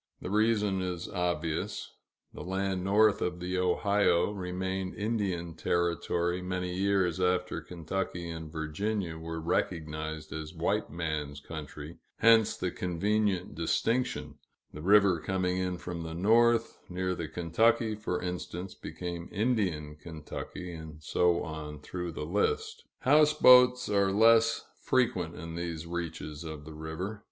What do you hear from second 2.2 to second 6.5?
the land north of the Ohio remained Indian territory